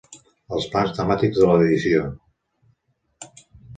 Els 0.55 0.63
plans 0.75 0.95
temàtics 0.95 1.41
de 1.43 1.49
l'edició. 1.51 2.07